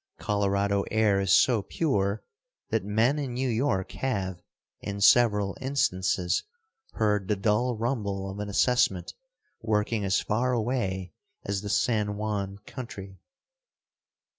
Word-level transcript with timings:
Colorado 0.17 0.83
air 0.89 1.19
is 1.21 1.31
so 1.31 1.61
pure 1.61 2.23
that 2.69 2.83
men 2.83 3.19
in 3.19 3.35
New 3.35 3.47
York 3.47 3.91
have, 3.91 4.41
in 4.79 4.99
several 4.99 5.55
instances, 5.61 6.41
heard 6.93 7.27
the 7.27 7.35
dull 7.35 7.77
rumble 7.77 8.27
of 8.27 8.39
an 8.39 8.49
assessment 8.49 9.13
working 9.61 10.03
as 10.03 10.19
far 10.19 10.53
away 10.53 11.13
as 11.45 11.61
the 11.61 11.69
San 11.69 12.17
Juan 12.17 12.57
country. 12.65 13.19